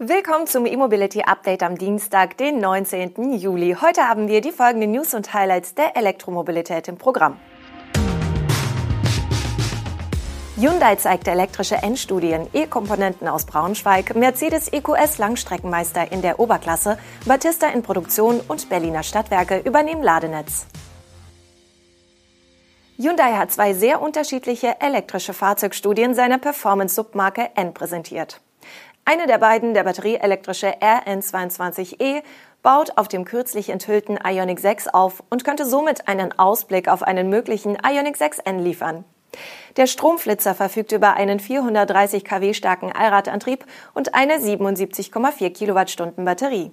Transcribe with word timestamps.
Willkommen 0.00 0.46
zum 0.46 0.64
E-Mobility 0.64 1.22
Update 1.22 1.64
am 1.64 1.76
Dienstag, 1.76 2.36
den 2.36 2.60
19. 2.60 3.32
Juli. 3.32 3.76
Heute 3.80 4.02
haben 4.02 4.28
wir 4.28 4.40
die 4.40 4.52
folgenden 4.52 4.92
News 4.92 5.12
und 5.12 5.34
Highlights 5.34 5.74
der 5.74 5.96
Elektromobilität 5.96 6.86
im 6.86 6.98
Programm. 6.98 7.36
Hyundai 10.56 10.94
zeigt 10.94 11.26
elektrische 11.26 11.74
Endstudien, 11.74 12.46
E-Komponenten 12.52 13.26
aus 13.26 13.44
Braunschweig, 13.44 14.14
Mercedes 14.14 14.72
EQS 14.72 15.18
Langstreckenmeister 15.18 16.12
in 16.12 16.22
der 16.22 16.38
Oberklasse, 16.38 16.96
Batista 17.26 17.66
in 17.66 17.82
Produktion 17.82 18.38
und 18.46 18.68
Berliner 18.68 19.02
Stadtwerke 19.02 19.58
übernehmen 19.58 20.04
Ladenetz. 20.04 20.66
Hyundai 22.98 23.32
hat 23.32 23.50
zwei 23.50 23.74
sehr 23.74 24.00
unterschiedliche 24.00 24.80
elektrische 24.80 25.32
Fahrzeugstudien 25.32 26.14
seiner 26.14 26.38
Performance-Submarke 26.38 27.50
N 27.56 27.74
präsentiert. 27.74 28.40
Eine 29.10 29.26
der 29.26 29.38
beiden, 29.38 29.72
der 29.72 29.84
batterieelektrische 29.84 30.82
RN22e, 30.82 32.22
baut 32.62 32.98
auf 32.98 33.08
dem 33.08 33.24
kürzlich 33.24 33.70
enthüllten 33.70 34.18
Ioniq 34.22 34.60
6 34.60 34.88
auf 34.88 35.22
und 35.30 35.44
könnte 35.44 35.64
somit 35.64 36.08
einen 36.08 36.38
Ausblick 36.38 36.88
auf 36.88 37.02
einen 37.02 37.30
möglichen 37.30 37.78
Ioniq 37.82 38.16
6N 38.18 38.60
liefern. 38.60 39.06
Der 39.78 39.86
Stromflitzer 39.86 40.54
verfügt 40.54 40.92
über 40.92 41.14
einen 41.14 41.40
430 41.40 42.22
kW 42.22 42.52
starken 42.52 42.92
Allradantrieb 42.92 43.64
und 43.94 44.14
eine 44.14 44.34
77,4 44.34 45.54
Kilowattstunden 45.54 46.26
Batterie. 46.26 46.70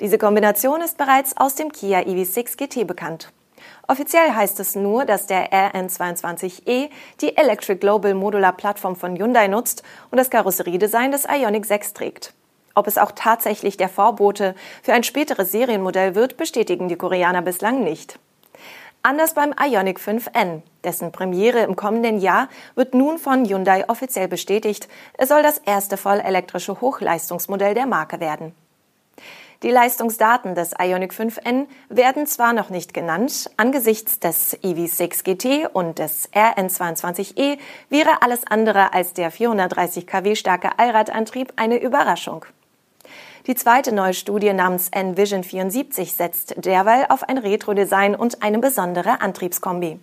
Diese 0.00 0.16
Kombination 0.16 0.80
ist 0.80 0.96
bereits 0.96 1.36
aus 1.36 1.54
dem 1.54 1.70
Kia 1.70 1.98
EV6 1.98 2.56
GT 2.56 2.86
bekannt. 2.86 3.30
Offiziell 3.86 4.32
heißt 4.34 4.60
es 4.60 4.74
nur, 4.74 5.04
dass 5.04 5.26
der 5.26 5.52
RN22e 5.52 6.90
die 7.20 7.36
Electric 7.36 7.80
Global 7.80 8.14
Modular 8.14 8.52
Plattform 8.52 8.96
von 8.96 9.16
Hyundai 9.16 9.48
nutzt 9.48 9.82
und 10.10 10.18
das 10.18 10.30
Karosseriedesign 10.30 11.12
des 11.12 11.24
Ioniq 11.24 11.64
6 11.64 11.94
trägt. 11.94 12.34
Ob 12.74 12.86
es 12.86 12.98
auch 12.98 13.12
tatsächlich 13.12 13.76
der 13.76 13.88
Vorbote 13.88 14.54
für 14.82 14.92
ein 14.92 15.02
späteres 15.02 15.50
Serienmodell 15.50 16.14
wird, 16.14 16.36
bestätigen 16.36 16.88
die 16.88 16.96
Koreaner 16.96 17.42
bislang 17.42 17.82
nicht. 17.82 18.18
Anders 19.02 19.34
beim 19.34 19.54
Ioniq 19.58 19.98
5N. 19.98 20.62
Dessen 20.84 21.12
Premiere 21.12 21.60
im 21.60 21.76
kommenden 21.76 22.18
Jahr 22.18 22.48
wird 22.74 22.94
nun 22.94 23.18
von 23.18 23.44
Hyundai 23.44 23.88
offiziell 23.88 24.28
bestätigt. 24.28 24.88
Es 25.14 25.28
soll 25.28 25.42
das 25.42 25.58
erste 25.58 25.96
voll 25.96 26.20
elektrische 26.20 26.80
Hochleistungsmodell 26.80 27.74
der 27.74 27.86
Marke 27.86 28.20
werden. 28.20 28.54
Die 29.64 29.72
Leistungsdaten 29.72 30.54
des 30.54 30.72
Ioniq 30.78 31.12
5N 31.12 31.66
werden 31.88 32.26
zwar 32.26 32.52
noch 32.52 32.70
nicht 32.70 32.94
genannt, 32.94 33.50
angesichts 33.56 34.20
des 34.20 34.56
EV6 34.62 35.24
GT 35.24 35.68
und 35.72 35.98
des 35.98 36.32
RN22e 36.32 37.58
wäre 37.88 38.22
alles 38.22 38.46
andere 38.46 38.94
als 38.94 39.14
der 39.14 39.32
430 39.32 40.06
kW 40.06 40.36
starke 40.36 40.78
Allradantrieb 40.78 41.54
eine 41.56 41.82
Überraschung. 41.82 42.44
Die 43.48 43.56
zweite 43.56 43.92
neue 43.92 44.14
Studie 44.14 44.52
namens 44.52 44.90
Envision 44.90 45.42
74 45.42 46.12
setzt 46.12 46.54
derweil 46.64 47.06
auf 47.08 47.28
ein 47.28 47.38
Retro-Design 47.38 48.14
und 48.14 48.44
eine 48.44 48.60
besondere 48.60 49.20
Antriebskombi. 49.20 49.98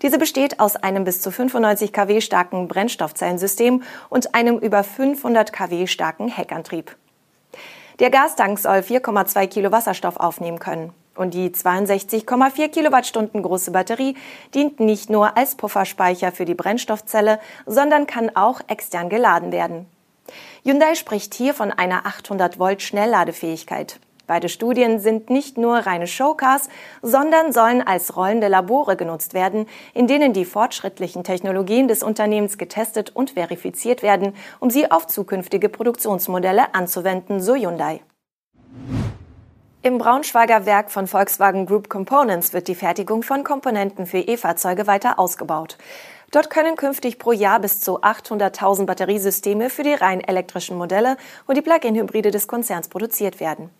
Diese 0.00 0.16
besteht 0.16 0.58
aus 0.58 0.74
einem 0.76 1.04
bis 1.04 1.20
zu 1.20 1.30
95 1.30 1.92
kW 1.92 2.22
starken 2.22 2.66
Brennstoffzellensystem 2.66 3.82
und 4.08 4.34
einem 4.34 4.58
über 4.58 4.82
500 4.82 5.52
kW 5.52 5.86
starken 5.86 6.28
Heckantrieb. 6.28 6.96
Der 7.98 8.10
Gastank 8.10 8.58
soll 8.58 8.78
4,2 8.78 9.46
Kilo 9.46 9.72
Wasserstoff 9.72 10.18
aufnehmen 10.18 10.58
können. 10.58 10.92
Und 11.14 11.32
die 11.32 11.48
62,4 11.48 12.68
Kilowattstunden 12.68 13.42
große 13.42 13.70
Batterie 13.70 14.16
dient 14.54 14.80
nicht 14.80 15.08
nur 15.08 15.38
als 15.38 15.54
Pufferspeicher 15.54 16.30
für 16.30 16.44
die 16.44 16.54
Brennstoffzelle, 16.54 17.40
sondern 17.64 18.06
kann 18.06 18.36
auch 18.36 18.60
extern 18.68 19.08
geladen 19.08 19.50
werden. 19.50 19.86
Hyundai 20.62 20.94
spricht 20.94 21.32
hier 21.32 21.54
von 21.54 21.72
einer 21.72 22.04
800 22.04 22.58
Volt 22.58 22.82
Schnellladefähigkeit. 22.82 23.98
Beide 24.26 24.48
Studien 24.48 24.98
sind 24.98 25.30
nicht 25.30 25.56
nur 25.56 25.76
reine 25.76 26.08
Showcars, 26.08 26.68
sondern 27.00 27.52
sollen 27.52 27.86
als 27.86 28.16
rollende 28.16 28.48
Labore 28.48 28.96
genutzt 28.96 29.34
werden, 29.34 29.66
in 29.94 30.08
denen 30.08 30.32
die 30.32 30.44
fortschrittlichen 30.44 31.22
Technologien 31.22 31.86
des 31.86 32.02
Unternehmens 32.02 32.58
getestet 32.58 33.14
und 33.14 33.30
verifiziert 33.30 34.02
werden, 34.02 34.34
um 34.58 34.70
sie 34.70 34.90
auf 34.90 35.06
zukünftige 35.06 35.68
Produktionsmodelle 35.68 36.74
anzuwenden, 36.74 37.40
so 37.40 37.54
Hyundai. 37.54 38.00
Im 39.82 39.98
Braunschweiger 39.98 40.66
Werk 40.66 40.90
von 40.90 41.06
Volkswagen 41.06 41.64
Group 41.64 41.88
Components 41.88 42.52
wird 42.52 42.66
die 42.66 42.74
Fertigung 42.74 43.22
von 43.22 43.44
Komponenten 43.44 44.06
für 44.06 44.18
E-Fahrzeuge 44.18 44.88
weiter 44.88 45.20
ausgebaut. 45.20 45.78
Dort 46.32 46.50
können 46.50 46.74
künftig 46.74 47.20
pro 47.20 47.30
Jahr 47.30 47.60
bis 47.60 47.80
zu 47.80 48.02
800.000 48.02 48.86
Batteriesysteme 48.86 49.70
für 49.70 49.84
die 49.84 49.94
rein 49.94 50.20
elektrischen 50.20 50.76
Modelle 50.76 51.16
und 51.46 51.56
die 51.56 51.62
Plug-in-Hybride 51.62 52.32
des 52.32 52.48
Konzerns 52.48 52.88
produziert 52.88 53.38
werden. 53.38 53.70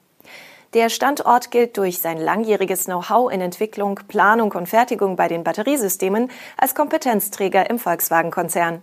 Der 0.75 0.88
Standort 0.88 1.50
gilt 1.50 1.77
durch 1.77 2.00
sein 2.00 2.19
langjähriges 2.19 2.84
Know-how 2.84 3.31
in 3.32 3.41
Entwicklung, 3.41 4.00
Planung 4.09 4.53
und 4.53 4.69
Fertigung 4.69 5.16
bei 5.16 5.28
den 5.28 5.44
Batteriesystemen 5.44 6.31
als 6.56 6.75
Kompetenzträger 6.75 7.71
im 7.71 7.78
Volkswagen-Konzern. 7.78 8.82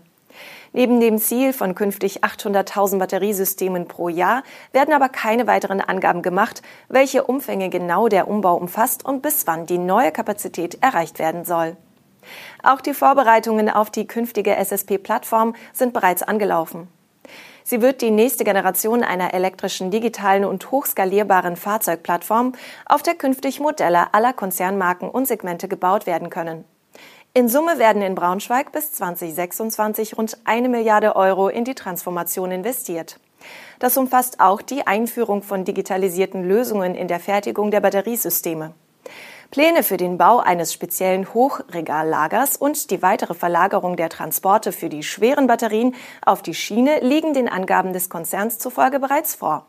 Neben 0.72 1.00
dem 1.00 1.20
Ziel 1.20 1.54
von 1.54 1.76
künftig 1.76 2.24
800.000 2.24 2.98
Batteriesystemen 2.98 3.88
pro 3.88 4.10
Jahr 4.10 4.42
werden 4.72 4.94
aber 4.94 5.08
keine 5.08 5.46
weiteren 5.46 5.82
Angaben 5.82 6.24
gemacht, 6.24 6.64
welche 6.88 7.26
Umfänge 7.26 7.70
genau 7.70 8.08
der 8.08 8.28
Umbau 8.28 8.56
umfasst 8.56 9.06
und 9.06 9.22
bis 9.22 9.46
wann 9.46 9.68
die 9.68 9.78
neue 9.78 10.12
Kapazität 10.12 10.80
erreicht 10.82 11.20
werden 11.20 11.46
soll. 11.46 11.78
Auch 12.64 12.82
die 12.82 12.94
Vorbereitungen 12.94 13.70
auf 13.70 13.92
die 13.92 14.08
künftige 14.08 14.56
SSP-Plattform 14.56 15.54
sind 15.74 15.94
bereits 15.94 16.24
angelaufen. 16.24 16.88
Sie 17.64 17.82
wird 17.82 18.02
die 18.02 18.12
nächste 18.12 18.44
Generation 18.44 19.04
einer 19.04 19.34
elektrischen, 19.34 19.92
digitalen 19.92 20.46
und 20.46 20.72
hochskalierbaren 20.72 21.56
Fahrzeugplattform, 21.56 22.54
auf 22.86 23.04
der 23.04 23.16
künftig 23.16 23.60
Modelle 23.60 24.14
aller 24.14 24.34
Konzernmarken 24.34 25.10
und 25.10 25.28
Segmente 25.28 25.68
gebaut 25.68 26.06
werden 26.06 26.30
können. 26.30 26.66
In 27.34 27.50
Summe 27.50 27.80
werden 27.80 28.02
in 28.02 28.14
Braunschweig 28.14 28.72
bis 28.72 28.92
2026 28.92 30.18
rund 30.18 30.38
eine 30.44 30.70
Milliarde 30.70 31.16
Euro 31.16 31.48
in 31.48 31.64
die 31.66 31.74
Transformation 31.74 32.52
investiert. 32.52 33.20
Das 33.80 33.98
umfasst 33.98 34.40
auch 34.40 34.62
die 34.62 34.86
Einführung 34.86 35.42
von 35.42 35.66
digitalisierten 35.66 36.44
Lösungen 36.44 36.96
in 36.96 37.08
der 37.08 37.20
Fertigung 37.20 37.72
der 37.72 37.82
Batteriesysteme. 37.82 38.74
Pläne 39.54 39.84
für 39.84 39.98
den 39.98 40.18
Bau 40.18 40.40
eines 40.40 40.74
speziellen 40.74 41.32
Hochregallagers 41.32 42.58
und 42.58 42.90
die 42.90 43.04
weitere 43.04 43.36
Verlagerung 43.36 43.96
der 43.96 44.10
Transporte 44.10 44.72
für 44.72 44.90
die 44.90 45.04
schweren 45.04 45.46
Batterien 45.46 45.94
auf 46.26 46.42
die 46.42 46.56
Schiene 46.56 47.02
liegen 47.02 47.36
den 47.36 47.48
Angaben 47.48 47.94
des 47.94 48.10
Konzerns 48.10 48.58
zufolge 48.58 49.00
bereits 49.00 49.36
vor. 49.36 49.68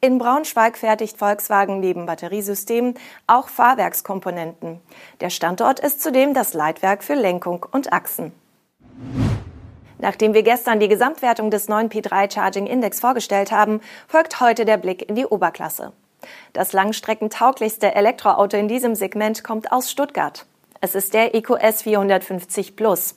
In 0.00 0.18
Braunschweig 0.18 0.76
fertigt 0.76 1.18
Volkswagen 1.18 1.78
neben 1.78 2.06
Batteriesystemen 2.06 2.94
auch 3.28 3.46
Fahrwerkskomponenten. 3.46 4.80
Der 5.20 5.30
Standort 5.30 5.78
ist 5.78 6.02
zudem 6.02 6.34
das 6.34 6.52
Leitwerk 6.52 7.04
für 7.04 7.14
Lenkung 7.14 7.64
und 7.70 7.92
Achsen. 7.92 8.32
Nachdem 9.98 10.34
wir 10.34 10.42
gestern 10.42 10.80
die 10.80 10.88
Gesamtwertung 10.88 11.52
des 11.52 11.68
neuen 11.68 11.90
P3 11.90 12.34
Charging 12.34 12.66
Index 12.66 12.98
vorgestellt 12.98 13.52
haben, 13.52 13.80
folgt 14.08 14.40
heute 14.40 14.64
der 14.64 14.78
Blick 14.78 15.08
in 15.08 15.14
die 15.14 15.26
Oberklasse. 15.26 15.92
Das 16.52 16.72
langstreckentauglichste 16.72 17.94
Elektroauto 17.94 18.56
in 18.56 18.68
diesem 18.68 18.94
Segment 18.94 19.44
kommt 19.44 19.72
aus 19.72 19.90
Stuttgart. 19.90 20.46
Es 20.80 20.94
ist 20.94 21.14
der 21.14 21.34
EQS 21.34 21.82
450 21.82 22.76
Plus. 22.76 23.16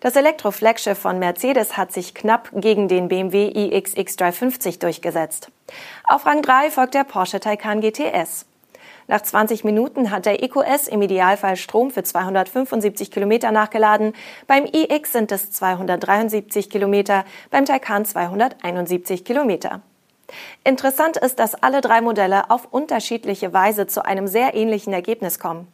Das 0.00 0.16
Elektro-Flaggschiff 0.16 0.98
von 0.98 1.18
Mercedes 1.18 1.76
hat 1.76 1.92
sich 1.92 2.14
knapp 2.14 2.50
gegen 2.54 2.88
den 2.88 3.08
BMW 3.08 3.48
iX 3.48 4.16
350 4.16 4.78
durchgesetzt. 4.78 5.50
Auf 6.04 6.26
Rang 6.26 6.42
3 6.42 6.70
folgt 6.70 6.94
der 6.94 7.04
Porsche 7.04 7.40
Taycan 7.40 7.80
GTS. 7.80 8.46
Nach 9.08 9.22
20 9.22 9.62
Minuten 9.62 10.10
hat 10.10 10.26
der 10.26 10.42
EQS 10.42 10.88
im 10.88 11.00
Idealfall 11.00 11.56
Strom 11.56 11.90
für 11.90 12.02
275 12.02 13.10
Kilometer 13.12 13.52
nachgeladen. 13.52 14.14
Beim 14.48 14.64
iX 14.64 15.12
sind 15.12 15.30
es 15.30 15.52
273 15.52 16.68
Kilometer, 16.68 17.24
beim 17.50 17.64
Taycan 17.64 18.04
271 18.04 19.24
Kilometer. 19.24 19.80
Interessant 20.64 21.16
ist, 21.16 21.38
dass 21.38 21.54
alle 21.54 21.80
drei 21.80 22.00
Modelle 22.00 22.50
auf 22.50 22.68
unterschiedliche 22.70 23.52
Weise 23.52 23.86
zu 23.86 24.04
einem 24.04 24.26
sehr 24.26 24.54
ähnlichen 24.54 24.92
Ergebnis 24.92 25.38
kommen. 25.38 25.68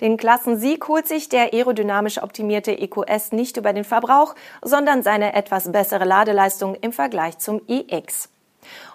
Den 0.00 0.16
Klassensieg 0.16 0.86
holt 0.86 1.08
sich 1.08 1.28
der 1.28 1.52
aerodynamisch 1.52 2.22
optimierte 2.22 2.70
EQS 2.72 3.32
nicht 3.32 3.56
über 3.56 3.72
den 3.72 3.84
Verbrauch, 3.84 4.36
sondern 4.62 5.02
seine 5.02 5.34
etwas 5.34 5.72
bessere 5.72 6.04
Ladeleistung 6.04 6.76
im 6.76 6.92
Vergleich 6.92 7.38
zum 7.38 7.60
iX. 7.66 8.28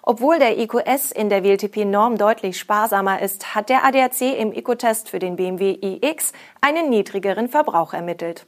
Obwohl 0.01 0.39
der 0.39 0.57
EQS 0.57 1.11
in 1.11 1.29
der 1.29 1.43
WLTP-Norm 1.43 2.17
deutlich 2.17 2.57
sparsamer 2.57 3.21
ist, 3.21 3.55
hat 3.55 3.69
der 3.69 3.83
ADAC 3.83 4.21
im 4.39 4.53
Ecotest 4.53 5.09
für 5.09 5.19
den 5.19 5.35
BMW 5.35 5.77
iX 5.81 6.31
einen 6.61 6.89
niedrigeren 6.89 7.49
Verbrauch 7.49 7.93
ermittelt. 7.93 8.45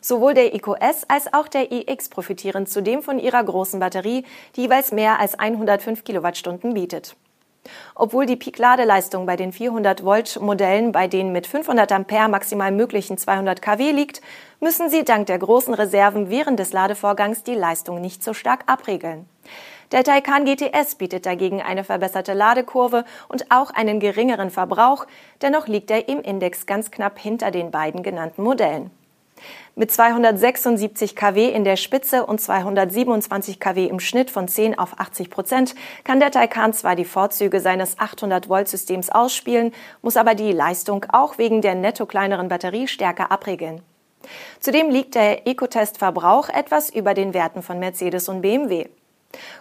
Sowohl 0.00 0.34
der 0.34 0.54
EQS 0.54 1.04
als 1.08 1.32
auch 1.32 1.48
der 1.48 1.72
iX 1.72 2.08
profitieren 2.08 2.66
zudem 2.66 3.02
von 3.02 3.18
ihrer 3.18 3.42
großen 3.42 3.80
Batterie, 3.80 4.24
die 4.56 4.62
jeweils 4.62 4.92
mehr 4.92 5.20
als 5.20 5.38
105 5.38 6.04
Kilowattstunden 6.04 6.74
bietet. 6.74 7.16
Obwohl 7.94 8.26
die 8.26 8.36
Peak-Ladeleistung 8.36 9.26
bei 9.26 9.36
den 9.36 9.52
400 9.52 10.04
Volt 10.04 10.40
Modellen 10.40 10.92
bei 10.92 11.08
den 11.08 11.32
mit 11.32 11.46
500 11.46 11.90
Ampere 11.92 12.28
maximal 12.28 12.70
möglichen 12.70 13.18
200 13.18 13.62
kW 13.62 13.90
liegt, 13.90 14.20
müssen 14.60 14.90
sie 14.90 15.04
dank 15.04 15.26
der 15.26 15.38
großen 15.38 15.74
Reserven 15.74 16.30
während 16.30 16.58
des 16.58 16.72
Ladevorgangs 16.72 17.42
die 17.42 17.54
Leistung 17.54 18.00
nicht 18.00 18.22
so 18.22 18.34
stark 18.34 18.64
abregeln. 18.66 19.26
Der 19.92 20.02
Taycan 20.02 20.44
GTS 20.44 20.96
bietet 20.96 21.26
dagegen 21.26 21.62
eine 21.62 21.84
verbesserte 21.84 22.32
Ladekurve 22.32 23.04
und 23.28 23.50
auch 23.50 23.70
einen 23.70 24.00
geringeren 24.00 24.50
Verbrauch, 24.50 25.06
dennoch 25.42 25.68
liegt 25.68 25.90
er 25.90 26.08
im 26.08 26.20
Index 26.20 26.66
ganz 26.66 26.90
knapp 26.90 27.18
hinter 27.18 27.50
den 27.50 27.70
beiden 27.70 28.02
genannten 28.02 28.42
Modellen. 28.42 28.90
Mit 29.76 29.90
276 29.90 31.16
kW 31.16 31.48
in 31.48 31.64
der 31.64 31.76
Spitze 31.76 32.24
und 32.24 32.40
227 32.40 33.58
kW 33.58 33.86
im 33.86 33.98
Schnitt 33.98 34.30
von 34.30 34.46
10 34.46 34.78
auf 34.78 35.00
80 35.00 35.30
Prozent 35.30 35.74
kann 36.04 36.20
der 36.20 36.30
Taycan 36.30 36.72
zwar 36.72 36.94
die 36.94 37.04
Vorzüge 37.04 37.60
seines 37.60 37.98
800-Volt-Systems 37.98 39.10
ausspielen, 39.10 39.72
muss 40.00 40.16
aber 40.16 40.34
die 40.34 40.52
Leistung 40.52 41.06
auch 41.12 41.38
wegen 41.38 41.60
der 41.60 41.74
netto 41.74 42.06
kleineren 42.06 42.48
Batterie 42.48 42.86
stärker 42.86 43.32
abregeln. 43.32 43.82
Zudem 44.60 44.90
liegt 44.90 45.16
der 45.16 45.46
Ecotest-Verbrauch 45.46 46.48
etwas 46.48 46.90
über 46.90 47.14
den 47.14 47.34
Werten 47.34 47.62
von 47.62 47.78
Mercedes 47.78 48.28
und 48.28 48.42
BMW. 48.42 48.86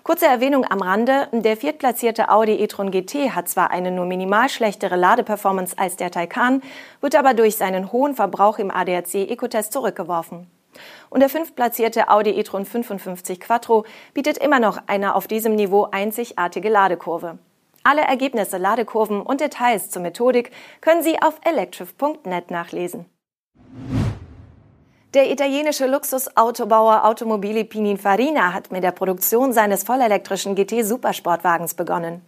Kurze 0.04 0.26
Erwähnung 0.26 0.66
am 0.70 0.82
Rande, 0.82 1.28
der 1.32 1.58
viertplatzierte 1.58 2.30
Audi 2.30 2.54
e-tron 2.54 2.92
GT 2.92 3.32
hat 3.36 3.50
zwar 3.50 3.72
eine 3.72 3.92
nur 3.92 4.06
minimal 4.06 4.50
schlechtere 4.50 4.96
Ladeperformance 4.96 5.78
als 5.78 5.96
der 5.96 6.12
Taycan, 6.12 6.62
wird 7.02 7.16
aber 7.16 7.34
durch 7.34 7.56
seinen 7.56 7.92
hohen 7.92 8.16
Verbrauch 8.16 8.60
im 8.60 8.72
ADAC 8.72 9.16
Ecotest 9.16 9.74
zurückgeworfen. 9.74 10.48
Und 11.10 11.20
der 11.20 11.30
fünftplatzierte 11.30 12.10
Audi 12.10 12.32
e-tron 12.32 12.66
55 12.66 13.40
Quattro 13.40 13.86
bietet 14.14 14.38
immer 14.38 14.60
noch 14.60 14.80
eine 14.88 15.16
auf 15.16 15.28
diesem 15.28 15.56
Niveau 15.56 15.88
einzigartige 15.92 16.70
Ladekurve. 16.70 17.38
Alle 17.84 18.02
Ergebnisse, 18.02 18.58
Ladekurven 18.58 19.22
und 19.22 19.42
Details 19.42 19.90
zur 19.90 20.02
Methodik 20.02 20.52
können 20.80 21.04
Sie 21.04 21.22
auf 21.22 21.40
electrif.net 21.44 22.50
nachlesen. 22.50 23.06
Der 25.14 25.30
italienische 25.30 25.86
Luxusautobauer 25.86 27.06
Automobili 27.06 27.64
Pininfarina 27.66 28.52
hat 28.52 28.72
mit 28.72 28.84
der 28.84 28.90
Produktion 28.90 29.54
seines 29.54 29.84
vollelektrischen 29.84 30.56
GT-Supersportwagens 30.56 31.76
begonnen. 31.76 32.24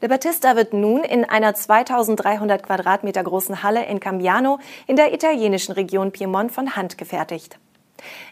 Der 0.00 0.06
Battista 0.06 0.54
wird 0.54 0.72
nun 0.72 1.02
in 1.02 1.24
einer 1.24 1.56
2300 1.56 2.62
Quadratmeter 2.62 3.24
großen 3.24 3.64
Halle 3.64 3.84
in 3.84 3.98
Cambiano 3.98 4.60
in 4.86 4.94
der 4.94 5.12
italienischen 5.12 5.72
Region 5.72 6.12
Piemont 6.12 6.52
von 6.52 6.76
Hand 6.76 6.98
gefertigt. 6.98 7.58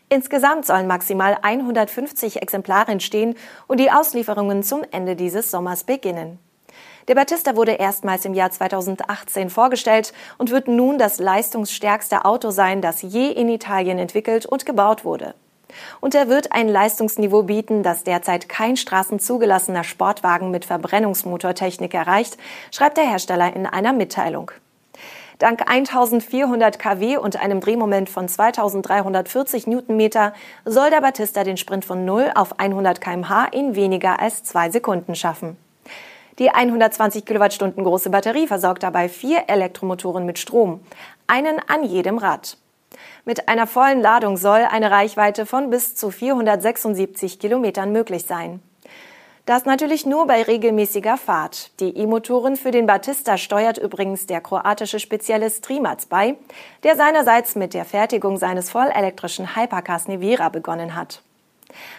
Insgesamt 0.08 0.64
sollen 0.64 0.86
maximal 0.86 1.36
150 1.42 2.40
Exemplare 2.40 2.92
entstehen 2.92 3.34
und 3.66 3.80
die 3.80 3.90
Auslieferungen 3.90 4.62
zum 4.62 4.84
Ende 4.92 5.16
dieses 5.16 5.50
Sommers 5.50 5.82
beginnen. 5.82 6.38
Der 7.08 7.14
Battista 7.14 7.56
wurde 7.56 7.72
erstmals 7.72 8.26
im 8.26 8.34
Jahr 8.34 8.50
2018 8.50 9.48
vorgestellt 9.48 10.12
und 10.36 10.50
wird 10.50 10.68
nun 10.68 10.98
das 10.98 11.18
leistungsstärkste 11.18 12.26
Auto 12.26 12.50
sein, 12.50 12.82
das 12.82 13.00
je 13.00 13.30
in 13.30 13.48
Italien 13.48 13.98
entwickelt 13.98 14.44
und 14.44 14.66
gebaut 14.66 15.06
wurde. 15.06 15.34
Und 16.00 16.14
er 16.14 16.28
wird 16.28 16.52
ein 16.52 16.68
Leistungsniveau 16.68 17.44
bieten, 17.44 17.82
das 17.82 18.04
derzeit 18.04 18.50
kein 18.50 18.76
straßenzugelassener 18.76 19.84
Sportwagen 19.84 20.50
mit 20.50 20.66
Verbrennungsmotortechnik 20.66 21.94
erreicht, 21.94 22.36
schreibt 22.70 22.98
der 22.98 23.08
Hersteller 23.08 23.56
in 23.56 23.64
einer 23.64 23.94
Mitteilung. 23.94 24.50
Dank 25.38 25.70
1400 25.70 26.78
kW 26.78 27.16
und 27.16 27.40
einem 27.40 27.60
Drehmoment 27.60 28.10
von 28.10 28.28
2340 28.28 29.66
Newtonmeter 29.66 30.34
soll 30.66 30.90
der 30.90 31.00
Battista 31.00 31.42
den 31.42 31.56
Sprint 31.56 31.86
von 31.86 32.04
0 32.04 32.32
auf 32.34 32.58
100 32.58 33.00
kmh 33.00 33.46
in 33.52 33.74
weniger 33.74 34.20
als 34.20 34.42
zwei 34.42 34.68
Sekunden 34.70 35.14
schaffen. 35.14 35.56
Die 36.38 36.50
120 36.50 37.24
Kilowattstunden 37.24 37.82
große 37.82 38.10
Batterie 38.10 38.46
versorgt 38.46 38.84
dabei 38.84 39.08
vier 39.08 39.44
Elektromotoren 39.48 40.24
mit 40.24 40.38
Strom, 40.38 40.80
einen 41.26 41.58
an 41.66 41.82
jedem 41.82 42.18
Rad. 42.18 42.56
Mit 43.24 43.48
einer 43.48 43.66
vollen 43.66 44.00
Ladung 44.00 44.36
soll 44.36 44.60
eine 44.60 44.90
Reichweite 44.90 45.46
von 45.46 45.68
bis 45.70 45.96
zu 45.96 46.10
476 46.10 47.40
Kilometern 47.40 47.90
möglich 47.90 48.24
sein. 48.24 48.62
Das 49.46 49.64
natürlich 49.64 50.06
nur 50.06 50.26
bei 50.26 50.42
regelmäßiger 50.42 51.16
Fahrt. 51.16 51.80
Die 51.80 51.96
E-Motoren 51.96 52.54
für 52.54 52.70
den 52.70 52.86
Batista 52.86 53.38
steuert 53.38 53.78
übrigens 53.78 54.26
der 54.26 54.40
kroatische 54.40 55.00
Spezialist 55.00 55.64
Trimac 55.64 56.08
bei, 56.08 56.36
der 56.84 56.96
seinerseits 56.96 57.56
mit 57.56 57.74
der 57.74 57.86
Fertigung 57.86 58.36
seines 58.36 58.70
vollelektrischen 58.70 59.56
Hypercars 59.56 60.06
Nevera 60.06 60.50
begonnen 60.50 60.94
hat. 60.94 61.22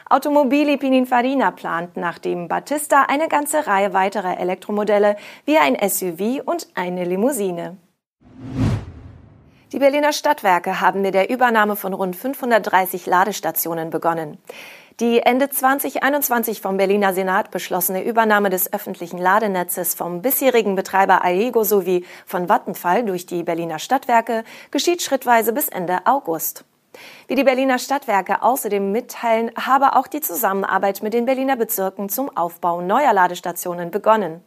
Automobili 0.09 0.77
Pininfarina 0.77 1.51
plant 1.51 1.97
nach 1.97 2.19
dem 2.19 2.47
Battista 2.47 3.03
eine 3.07 3.27
ganze 3.27 3.67
Reihe 3.67 3.93
weiterer 3.93 4.39
Elektromodelle 4.39 5.15
wie 5.45 5.57
ein 5.57 5.77
SUV 5.77 6.41
und 6.45 6.67
eine 6.75 7.05
Limousine. 7.05 7.77
Die 9.71 9.77
Berliner 9.77 10.13
Stadtwerke 10.13 10.81
haben 10.81 11.01
mit 11.01 11.13
der 11.13 11.29
Übernahme 11.29 11.75
von 11.75 11.93
rund 11.93 12.15
530 12.15 13.05
Ladestationen 13.05 13.91
begonnen. 13.91 14.39
Die 14.99 15.19
Ende 15.19 15.49
2021 15.49 16.59
vom 16.59 16.75
Berliner 16.75 17.13
Senat 17.13 17.51
beschlossene 17.51 18.03
Übernahme 18.03 18.49
des 18.49 18.73
öffentlichen 18.73 19.17
Ladenetzes 19.17 19.93
vom 19.93 20.21
bisherigen 20.21 20.75
Betreiber 20.75 21.23
Allego 21.23 21.63
sowie 21.63 22.03
von 22.25 22.49
Vattenfall 22.49 23.05
durch 23.05 23.25
die 23.25 23.43
Berliner 23.43 23.79
Stadtwerke 23.79 24.43
geschieht 24.71 25.01
schrittweise 25.01 25.53
bis 25.53 25.69
Ende 25.69 25.99
August. 26.05 26.65
Wie 27.27 27.35
die 27.35 27.43
Berliner 27.43 27.79
Stadtwerke 27.79 28.41
außerdem 28.41 28.91
mitteilen, 28.91 29.51
habe 29.55 29.95
auch 29.95 30.07
die 30.07 30.21
Zusammenarbeit 30.21 31.03
mit 31.03 31.13
den 31.13 31.25
Berliner 31.25 31.55
Bezirken 31.55 32.09
zum 32.09 32.35
Aufbau 32.35 32.81
neuer 32.81 33.13
Ladestationen 33.13 33.91
begonnen. 33.91 34.43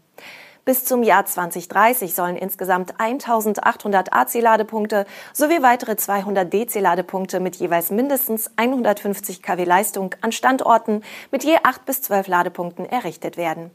Bis 0.64 0.84
zum 0.84 1.02
Jahr 1.02 1.26
2030 1.26 2.14
sollen 2.14 2.36
insgesamt 2.36 3.00
1800 3.00 4.12
AC-Ladepunkte 4.12 5.06
sowie 5.32 5.60
weitere 5.60 5.96
200 5.96 6.52
DC-Ladepunkte 6.52 7.40
mit 7.40 7.56
jeweils 7.56 7.90
mindestens 7.90 8.48
150 8.56 9.42
kW 9.42 9.64
Leistung 9.64 10.14
an 10.20 10.30
Standorten 10.30 11.02
mit 11.32 11.42
je 11.42 11.56
8 11.64 11.84
bis 11.84 12.02
12 12.02 12.28
Ladepunkten 12.28 12.86
errichtet 12.86 13.36
werden. 13.36 13.72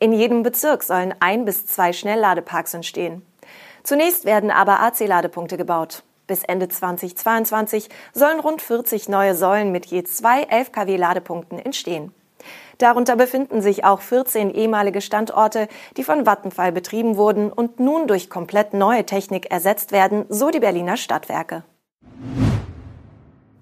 In 0.00 0.12
jedem 0.12 0.42
Bezirk 0.42 0.82
sollen 0.82 1.14
ein 1.20 1.44
bis 1.44 1.66
zwei 1.66 1.92
Schnellladeparks 1.92 2.74
entstehen. 2.74 3.24
Zunächst 3.84 4.24
werden 4.24 4.50
aber 4.50 4.80
AC-Ladepunkte 4.80 5.56
gebaut. 5.56 6.02
Bis 6.32 6.44
Ende 6.44 6.66
2022 6.66 7.90
sollen 8.14 8.40
rund 8.40 8.62
40 8.62 9.10
neue 9.10 9.34
Säulen 9.34 9.70
mit 9.70 9.84
je 9.84 10.02
zwei 10.04 10.44
11 10.44 10.72
kW 10.72 10.96
Ladepunkten 10.96 11.58
entstehen. 11.58 12.14
Darunter 12.78 13.16
befinden 13.16 13.60
sich 13.60 13.84
auch 13.84 14.00
14 14.00 14.48
ehemalige 14.48 15.02
Standorte, 15.02 15.68
die 15.98 16.04
von 16.04 16.24
Vattenfall 16.24 16.72
betrieben 16.72 17.18
wurden 17.18 17.52
und 17.52 17.80
nun 17.80 18.06
durch 18.06 18.30
komplett 18.30 18.72
neue 18.72 19.04
Technik 19.04 19.50
ersetzt 19.50 19.92
werden, 19.92 20.24
so 20.30 20.48
die 20.48 20.60
Berliner 20.60 20.96
Stadtwerke. 20.96 21.64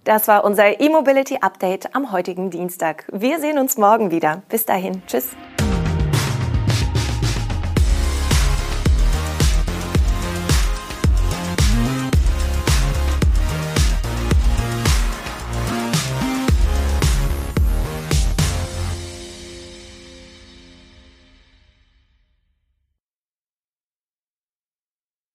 Das 0.05 0.28
war 0.28 0.44
unser 0.44 0.81
E-Mobility 0.81 1.38
Update 1.40 1.96
am 1.96 2.12
heutigen 2.12 2.50
Dienstag. 2.50 3.05
Wir 3.11 3.40
sehen 3.40 3.58
uns 3.58 3.78
morgen 3.78 4.12
wieder. 4.12 4.44
Bis 4.49 4.64
dahin. 4.64 5.02
Tschüss. 5.08 5.31